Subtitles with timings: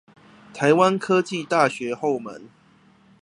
[0.51, 2.49] 臺灣科技大學後門